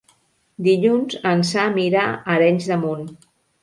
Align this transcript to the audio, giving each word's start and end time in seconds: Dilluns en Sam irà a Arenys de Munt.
Dilluns 0.67 1.19
en 1.33 1.45
Sam 1.51 1.79
irà 1.85 2.09
a 2.09 2.19
Arenys 2.41 2.75
de 2.75 2.85
Munt. 2.85 3.09